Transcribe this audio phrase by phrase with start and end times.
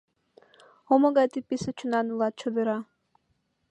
[0.91, 2.77] О, могай тый писе чонан улат, чодыра!